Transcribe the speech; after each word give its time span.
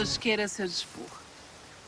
Deus 0.00 0.16
queira 0.16 0.48
seu 0.48 0.66
dispor. 0.66 1.04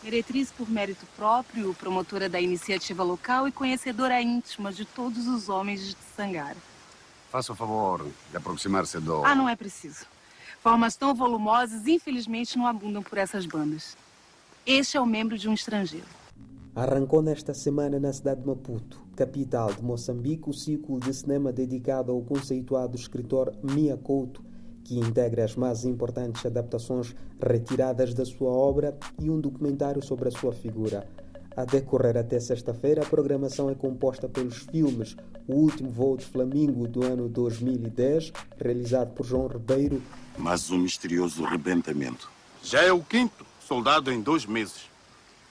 Meretriz 0.02 0.52
por 0.52 0.68
mérito 0.68 1.06
próprio, 1.16 1.72
promotora 1.72 2.28
da 2.28 2.38
iniciativa 2.38 3.02
local 3.02 3.48
e 3.48 3.52
conhecedora 3.52 4.20
íntima 4.20 4.70
de 4.70 4.84
todos 4.84 5.26
os 5.26 5.48
homens 5.48 5.80
de 5.80 5.96
Sangara. 6.14 6.58
Faça 7.30 7.54
o 7.54 7.56
favor 7.56 8.06
de 8.30 8.36
aproximar-se 8.36 9.00
do... 9.00 9.24
Ah, 9.24 9.34
não 9.34 9.48
é 9.48 9.56
preciso. 9.56 10.04
Formas 10.62 10.94
tão 10.94 11.14
volumosas, 11.14 11.86
infelizmente, 11.86 12.58
não 12.58 12.66
abundam 12.66 13.02
por 13.02 13.16
essas 13.16 13.46
bandas. 13.46 13.96
Este 14.66 14.98
é 14.98 15.00
o 15.00 15.06
membro 15.06 15.38
de 15.38 15.48
um 15.48 15.54
estrangeiro. 15.54 16.04
Arrancou 16.76 17.22
nesta 17.22 17.54
semana 17.54 17.98
na 17.98 18.12
cidade 18.12 18.42
de 18.42 18.46
Maputo, 18.46 19.02
capital 19.16 19.72
de 19.72 19.82
Moçambique, 19.82 20.50
o 20.50 20.52
ciclo 20.52 21.00
de 21.00 21.14
cinema 21.14 21.50
dedicado 21.50 22.12
ao 22.12 22.20
conceituado 22.20 22.94
escritor 22.94 23.54
Mia 23.62 23.96
Couto, 23.96 24.44
que 24.84 24.98
integra 24.98 25.44
as 25.44 25.56
mais 25.56 25.84
importantes 25.84 26.44
adaptações 26.44 27.14
retiradas 27.40 28.14
da 28.14 28.24
sua 28.24 28.50
obra 28.50 28.96
e 29.20 29.30
um 29.30 29.40
documentário 29.40 30.02
sobre 30.02 30.28
a 30.28 30.32
sua 30.32 30.52
figura. 30.52 31.06
A 31.56 31.64
decorrer 31.64 32.16
até 32.16 32.40
sexta-feira, 32.40 33.02
a 33.02 33.06
programação 33.06 33.68
é 33.68 33.74
composta 33.74 34.28
pelos 34.28 34.58
filmes 34.58 35.16
O 35.46 35.54
Último 35.54 35.90
Voo 35.90 36.16
de 36.16 36.24
Flamingo 36.24 36.88
do 36.88 37.04
ano 37.04 37.28
2010, 37.28 38.32
realizado 38.58 39.12
por 39.12 39.26
João 39.26 39.48
Ribeiro, 39.48 40.02
mas 40.38 40.70
um 40.70 40.78
misterioso 40.78 41.44
rebentamento. 41.44 42.30
Já 42.62 42.82
é 42.82 42.92
o 42.92 43.02
quinto 43.02 43.44
soldado 43.66 44.10
em 44.10 44.20
dois 44.20 44.46
meses. 44.46 44.88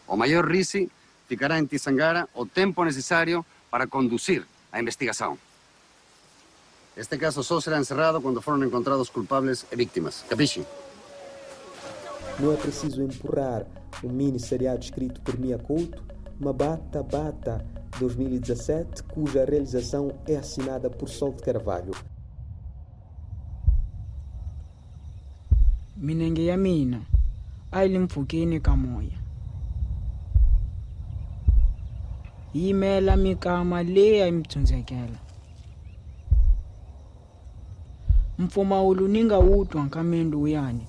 O 0.08 0.18
Major 0.18 0.46
Risi 0.46 0.90
ficará 1.28 1.60
em 1.60 1.66
Tisangara 1.66 2.28
o 2.34 2.46
tempo 2.46 2.84
necessário 2.84 3.46
para 3.70 3.86
conduzir 3.86 4.46
a 4.72 4.82
investigação. 4.82 5.38
Este 6.96 7.18
caso 7.18 7.44
só 7.44 7.62
será 7.62 7.80
encerrado 7.80 8.22
quando 8.22 8.42
foram 8.42 8.64
encontrados 8.64 9.10
culpables 9.10 9.66
e 9.72 9.76
vítimas. 9.76 10.26
Capisci? 10.30 10.66
Não 12.40 12.52
é 12.54 12.58
preciso 12.58 13.02
empurrar 13.02 13.66
o 14.04 14.10
mini 14.10 14.40
seriado 14.40 14.84
escrito 14.84 15.22
por 15.22 15.40
Mia 15.40 15.58
Couto, 15.58 16.04
Mabata 16.40 17.04
Bata 17.04 17.66
2017, 18.00 19.04
cuja 19.04 19.46
realização 19.46 20.12
é 20.28 20.36
assinada 20.36 20.90
por 20.90 21.08
Sol 21.08 21.34
de 21.34 21.44
Carvalho. 21.44 21.94
minenge 26.02 26.46
ya 26.46 26.58
mina 26.58 27.02
a 27.72 27.84
yi 27.84 27.90
le 27.90 28.00
mpfhukeni 28.00 28.60
ka 28.60 28.76
moya 28.76 29.18
yi 32.54 32.68
yimela 32.68 33.16
mikama 33.18 33.84
leyi 33.84 34.22
a 34.22 34.32
yi 38.42 38.48
mi 38.48 38.50
tsundzekela 38.50 39.06
mpfumawulo 39.06 39.08
ni 39.08 39.24
nga 39.24 39.38
wu 39.38 39.66
twa 39.66 39.84
nkameni 39.84 40.32
lowuyani 40.32 40.88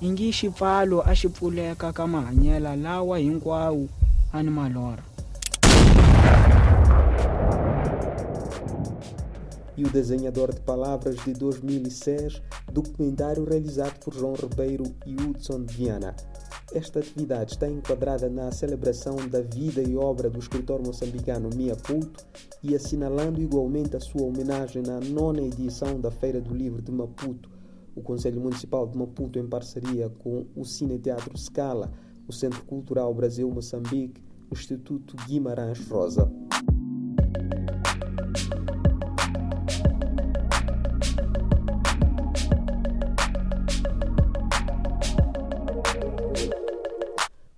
i 0.00 0.10
ngi 0.10 0.32
xipfalo 0.32 1.02
a 1.02 1.14
xi 1.14 1.28
pfuleka 1.28 1.92
ka 1.92 2.06
mahanyela 2.06 2.76
lawa 2.76 3.18
hinkwawo 3.18 3.88
a 4.32 4.42
ni 4.42 4.50
malora 4.50 5.02
e 9.76 9.84
o 9.84 9.90
desenhador 9.90 10.52
de 10.52 10.60
palavras 10.60 11.16
de 11.24 11.32
2006, 11.32 12.42
documentário 12.72 13.44
realizado 13.44 13.98
por 14.04 14.14
João 14.14 14.34
Ribeiro 14.34 14.84
e 15.06 15.14
Hudson 15.14 15.64
Viana. 15.66 16.14
Esta 16.70 17.00
atividade 17.00 17.52
está 17.52 17.68
enquadrada 17.68 18.28
na 18.28 18.50
celebração 18.50 19.16
da 19.28 19.40
vida 19.40 19.82
e 19.82 19.96
obra 19.96 20.30
do 20.30 20.38
escritor 20.38 20.80
moçambicano 20.84 21.50
Mia 21.54 21.76
Couto 21.76 22.24
e 22.62 22.74
assinalando 22.74 23.42
igualmente 23.42 23.96
a 23.96 24.00
sua 24.00 24.22
homenagem 24.22 24.82
na 24.82 25.00
nona 25.00 25.42
edição 25.42 26.00
da 26.00 26.10
Feira 26.10 26.40
do 26.40 26.54
Livro 26.54 26.80
de 26.80 26.90
Maputo. 26.90 27.50
O 27.94 28.00
Conselho 28.00 28.40
Municipal 28.40 28.86
de 28.86 28.96
Maputo, 28.96 29.38
em 29.38 29.46
parceria 29.46 30.08
com 30.08 30.46
o 30.56 30.64
Cine 30.64 30.98
Teatro 30.98 31.36
Scala, 31.36 31.92
o 32.26 32.32
Centro 32.32 32.62
Cultural 32.64 33.12
Brasil-Moçambique, 33.12 34.22
o 34.50 34.54
Instituto 34.54 35.14
Guimarães 35.26 35.86
Rosa. 35.88 36.30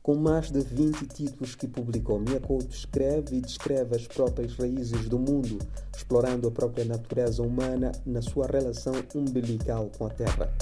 Com 0.04 0.16
mais 0.16 0.50
de 0.50 0.60
20 0.60 1.06
títulos 1.06 1.54
que 1.54 1.66
publicou, 1.66 2.22
Couto 2.46 2.74
escreve 2.74 3.36
e 3.36 3.40
descreve 3.40 3.96
as 3.96 4.06
próprias 4.06 4.54
raízes 4.54 5.08
do 5.08 5.18
mundo, 5.18 5.58
explorando 5.96 6.46
a 6.46 6.50
própria 6.50 6.84
natureza 6.84 7.42
humana 7.42 7.90
na 8.04 8.20
sua 8.20 8.46
relação 8.46 8.92
umbilical 9.14 9.90
com 9.96 10.04
a 10.04 10.10
Terra. 10.10 10.52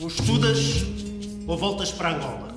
Ou 0.00 0.08
estudas 0.08 0.82
ou 1.46 1.56
voltas 1.56 1.92
para 1.92 2.16
Angola. 2.16 2.51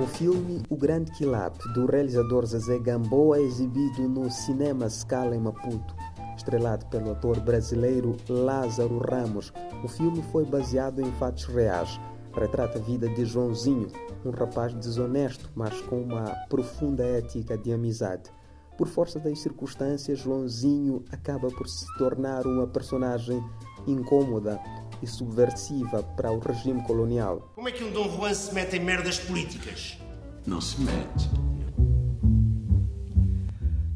O 0.00 0.06
filme 0.08 0.60
O 0.68 0.76
Grande 0.76 1.12
Quilap, 1.12 1.56
do 1.72 1.86
realizador 1.86 2.44
Zezé 2.44 2.80
Gamboa, 2.80 3.40
exibido 3.40 4.08
no 4.08 4.28
Cinema 4.28 4.90
Scala 4.90 5.36
em 5.36 5.38
Maputo. 5.38 5.94
Estrelado 6.36 6.84
pelo 6.86 7.12
ator 7.12 7.38
brasileiro 7.38 8.16
Lázaro 8.28 8.98
Ramos, 8.98 9.52
o 9.84 9.88
filme 9.88 10.20
foi 10.32 10.44
baseado 10.44 11.00
em 11.00 11.12
fatos 11.12 11.44
reais. 11.44 12.00
Retrata 12.34 12.78
a 12.80 12.82
vida 12.82 13.08
de 13.08 13.24
Joãozinho, 13.24 13.86
um 14.24 14.30
rapaz 14.30 14.74
desonesto, 14.74 15.48
mas 15.54 15.80
com 15.82 16.02
uma 16.02 16.24
profunda 16.48 17.04
ética 17.04 17.56
de 17.56 17.72
amizade. 17.72 18.32
Por 18.76 18.88
força 18.88 19.20
das 19.20 19.38
circunstâncias, 19.38 20.18
Joãozinho 20.18 21.04
acaba 21.12 21.48
por 21.52 21.68
se 21.68 21.86
tornar 21.96 22.44
uma 22.46 22.66
personagem 22.66 23.40
incômoda 23.86 24.58
e 25.02 25.06
subversiva 25.06 26.02
para 26.02 26.30
o 26.30 26.38
regime 26.38 26.82
colonial. 26.82 27.52
Como 27.54 27.68
é 27.68 27.72
que 27.72 27.82
um 27.84 27.90
Dom 27.90 28.08
Juan 28.16 28.34
se 28.34 28.54
mete 28.54 28.76
em 28.76 28.80
merdas 28.80 29.18
políticas? 29.18 29.98
Não 30.46 30.60
se 30.60 30.80
mete. 30.80 31.30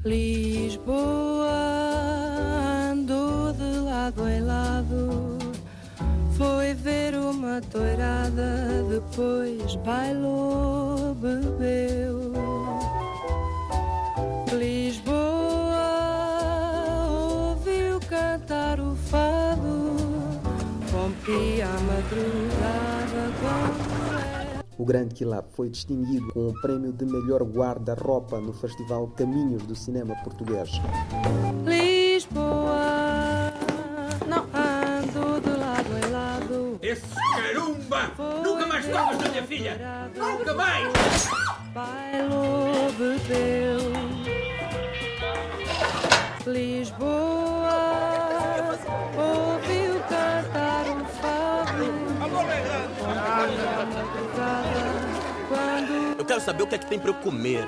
Lisboa 0.04 1.50
andou 2.92 3.52
de 3.52 3.78
lado 3.80 4.28
em 4.28 4.40
lado, 4.40 5.38
foi 6.36 6.72
ver 6.74 7.14
uma 7.14 7.60
toirada, 7.60 8.84
depois 8.88 9.74
bailou, 9.84 11.14
bebeu. 11.14 12.32
Lisboa 14.56 15.17
a 21.30 21.80
madrugada 21.80 23.30
com 24.76 24.82
O 24.82 24.86
Grande 24.86 25.14
Quilap 25.14 25.46
foi 25.54 25.68
distinguido 25.68 26.32
com 26.32 26.48
o 26.48 26.60
prêmio 26.62 26.90
de 26.90 27.04
melhor 27.04 27.42
guarda-roupa 27.42 28.40
no 28.40 28.54
Festival 28.54 29.08
Caminhos 29.08 29.62
do 29.64 29.76
Cinema 29.76 30.16
Português. 30.24 30.70
Lisboa, 31.66 33.52
não 34.26 34.44
ando 34.54 35.40
de 35.42 35.50
lado 35.50 35.98
em 35.98 36.10
lado. 36.10 36.78
Esse 36.80 37.14
carumba! 37.36 38.10
Nunca 38.42 38.66
mais 38.66 38.86
tomas 38.86 39.18
da 39.18 39.28
minha 39.28 39.42
filha! 39.42 40.10
Nunca 40.16 40.54
mais! 40.54 41.28
Bailou, 41.74 42.90
bebeu. 42.92 43.78
Lisboa, 46.46 47.47
Eu 56.18 56.24
quero 56.24 56.40
saber 56.40 56.62
o 56.62 56.66
que 56.66 56.74
é 56.74 56.78
que 56.78 56.86
tem 56.86 56.98
para 56.98 57.10
eu 57.10 57.14
comer. 57.14 57.66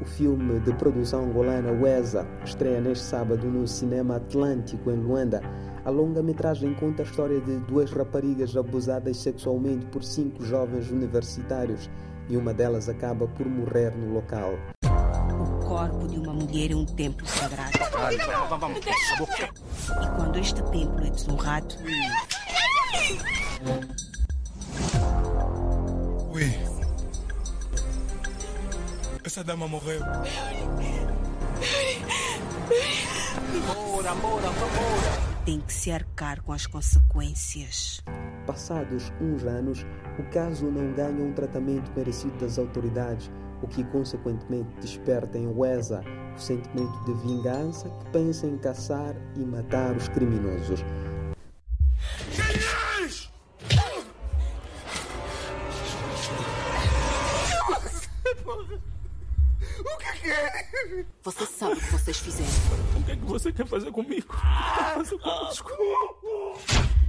O 0.00 0.04
filme 0.04 0.60
de 0.60 0.72
produção 0.74 1.24
angolana 1.24 1.72
Weza 1.72 2.26
estreia 2.44 2.80
neste 2.80 3.04
sábado 3.04 3.46
no 3.46 3.66
Cinema 3.66 4.16
Atlântico, 4.16 4.90
em 4.90 4.96
Luanda. 4.96 5.40
A 5.84 5.90
longa-metragem 5.90 6.74
conta 6.74 7.02
a 7.02 7.04
história 7.04 7.40
de 7.40 7.56
duas 7.60 7.90
raparigas 7.90 8.56
abusadas 8.56 9.16
sexualmente 9.16 9.86
por 9.86 10.02
cinco 10.02 10.44
jovens 10.44 10.90
universitários 10.90 11.90
e 12.28 12.36
uma 12.36 12.52
delas 12.52 12.88
acaba 12.88 13.26
por 13.28 13.46
morrer 13.46 13.90
no 13.96 14.12
local. 14.12 14.52
Corpo 15.88 16.06
de 16.06 16.18
uma 16.18 16.32
mulher 16.32 16.70
é 16.70 16.76
um 16.76 16.84
templo 16.84 17.26
sagrado. 17.26 17.72
E 20.02 20.16
quando 20.16 20.38
este 20.38 20.62
templo 20.62 21.04
é 21.04 21.10
desonrado, 21.10 21.74
Ui. 26.30 26.44
Essa 29.24 29.42
dama 29.44 29.66
morreu. 29.68 30.00
Bora, 33.66 34.14
bora, 34.14 34.50
bora. 34.50 35.32
tem 35.44 35.60
que 35.60 35.72
se 35.72 35.90
arcar 35.90 36.42
com 36.42 36.52
as 36.52 36.66
consequências. 36.66 38.02
Passados 38.46 39.12
uns 39.20 39.44
anos, 39.44 39.86
o 40.18 40.22
caso 40.32 40.66
não 40.66 40.92
ganha 40.92 41.24
um 41.24 41.32
tratamento 41.32 41.90
merecido 41.96 42.36
das 42.38 42.58
autoridades, 42.58 43.30
o 43.62 43.68
que 43.68 43.84
consequentemente 43.84 44.74
desperta 44.80 45.38
em 45.38 45.46
Weza 45.46 46.02
o 46.36 46.40
sentimento 46.40 47.04
de 47.04 47.14
vingança 47.26 47.88
que 47.88 48.10
pensa 48.10 48.46
em 48.46 48.58
caçar 48.58 49.14
e 49.36 49.40
matar 49.40 49.96
os 49.96 50.08
criminosos. 50.08 50.80
O 59.84 59.98
que 59.98 60.04
é 60.04 60.12
que 60.12 60.30
é? 60.30 61.04
Você 61.22 61.46
sabe 61.46 61.72
o 61.74 61.76
que 61.76 61.92
vocês 61.92 62.18
fizeram. 62.18 62.50
O 63.00 63.04
que 63.04 63.12
é 63.12 63.16
que 63.16 63.24
você 63.24 63.52
quer 63.52 63.66
fazer 63.66 63.90
comigo? 63.92 64.34
Fazer 64.94 65.18
conosco? 65.18 65.70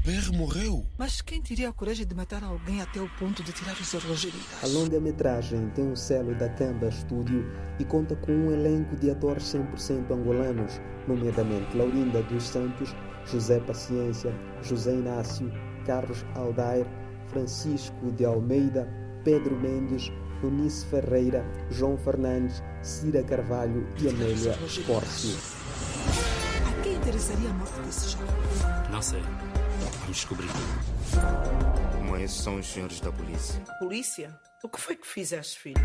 BR 0.03 0.35
morreu. 0.35 0.85
Mas 0.97 1.21
quem 1.21 1.41
teria 1.41 1.69
a 1.69 1.71
coragem 1.71 2.05
de 2.05 2.13
matar 2.13 2.43
alguém 2.43 2.81
até 2.81 2.99
o 2.99 3.07
ponto 3.17 3.41
de 3.41 3.53
tirar 3.53 3.73
os 3.79 3.93
rogeritas? 3.93 4.61
A 4.61 4.67
longa-metragem 4.67 5.69
tem 5.69 5.85
um 5.85 5.95
selo 5.95 6.35
da 6.35 6.49
Camba 6.49 6.91
Studio 6.91 7.45
e 7.79 7.85
conta 7.85 8.13
com 8.17 8.33
um 8.33 8.51
elenco 8.51 8.97
de 8.97 9.09
atores 9.09 9.43
100% 9.43 10.11
angolanos, 10.11 10.81
nomeadamente 11.07 11.77
Laurinda 11.77 12.21
dos 12.23 12.43
Santos, 12.43 12.93
José 13.25 13.61
Paciência, 13.61 14.35
José 14.61 14.91
Inácio, 14.91 15.49
Carlos 15.85 16.25
Aldair, 16.35 16.85
Francisco 17.27 18.11
de 18.11 18.25
Almeida, 18.25 18.85
Pedro 19.23 19.57
Mendes, 19.57 20.11
Eunice 20.43 20.85
Ferreira, 20.87 21.45
João 21.71 21.97
Fernandes, 21.97 22.61
Cira 22.81 23.23
Carvalho 23.23 23.87
e 24.01 24.09
Amélia 24.09 24.53
Pórcio. 24.85 25.37
A 26.67 26.81
quem 26.83 26.95
interessaria 26.95 27.49
a 27.49 27.53
morte 27.53 27.79
desse 27.79 28.09
jovem? 28.09 28.91
Não 28.91 29.01
sei. 29.01 29.21
Vamos 29.79 30.07
descobrir. 30.07 30.49
Como 31.97 32.17
esses 32.17 32.41
são 32.41 32.57
os 32.57 32.67
senhores 32.67 32.99
da 32.99 33.11
polícia? 33.11 33.59
Polícia? 33.79 34.37
O 34.63 34.69
que 34.69 34.79
foi 34.79 34.95
que 34.95 35.07
fizeste, 35.07 35.59
filho? 35.59 35.81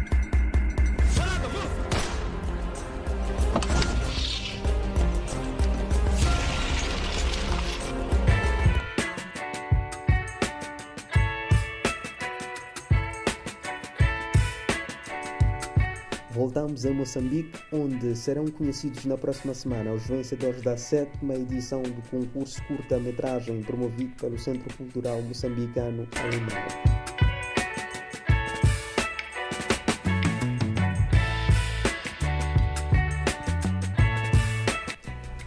Voltamos 16.49 16.87
a 16.87 16.91
Moçambique, 16.91 17.61
onde 17.71 18.17
serão 18.17 18.47
conhecidos 18.47 19.05
na 19.05 19.19
próxima 19.19 19.53
semana 19.53 19.93
os 19.93 20.07
vencedores 20.07 20.63
da 20.63 20.79
sétima 20.79 21.35
edição 21.35 21.83
do 21.83 22.01
concurso 22.09 22.65
curta-metragem 22.65 23.63
promovido 23.65 24.17
pelo 24.17 24.39
Centro 24.39 24.75
Cultural 24.75 25.21
Moçambicano 25.21 26.09
Alemão. 26.17 26.65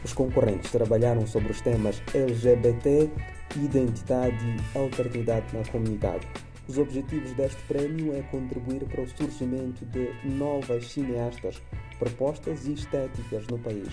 Os 0.05 0.13
concorrentes 0.13 0.69
trabalharam 0.69 1.25
sobre 1.25 1.51
os 1.51 1.61
temas 1.61 1.99
LGBT, 2.13 3.09
identidade 3.55 4.45
e 4.45 4.77
alternidade 4.77 5.47
na 5.51 5.63
comunidade. 5.71 6.27
Os 6.71 6.77
objetivos 6.77 7.33
deste 7.33 7.61
prémio 7.63 8.15
é 8.15 8.21
contribuir 8.21 8.85
para 8.85 9.01
o 9.01 9.09
surgimento 9.09 9.85
de 9.87 10.07
novas 10.23 10.87
cineastas, 10.87 11.61
propostas 11.99 12.65
e 12.65 12.71
estéticas 12.71 13.45
no 13.47 13.59
país. 13.59 13.89